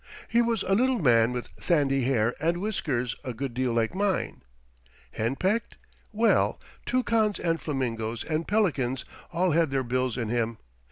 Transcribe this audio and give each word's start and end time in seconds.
He 0.27 0.41
was 0.41 0.63
a 0.63 0.73
little 0.73 0.97
man 0.97 1.31
with 1.31 1.49
sandy 1.59 2.05
hair 2.05 2.33
and 2.39 2.57
whiskers 2.57 3.15
a 3.23 3.35
good 3.35 3.53
deal 3.53 3.71
like 3.71 3.93
mine. 3.93 4.41
Henpecked?—well, 5.11 6.59
toucans 6.87 7.37
and 7.39 7.61
flamingoes 7.61 8.23
and 8.23 8.47
pelicans 8.47 9.05
all 9.31 9.51
had 9.51 9.69
their 9.69 9.83
bills 9.83 10.17
in 10.17 10.29
him. 10.29 10.57